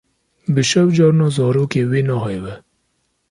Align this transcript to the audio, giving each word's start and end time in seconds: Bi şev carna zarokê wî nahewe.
Bi 0.53 0.61
şev 0.69 0.87
carna 0.97 1.27
zarokê 1.35 1.83
wî 1.91 2.01
nahewe. 2.09 2.55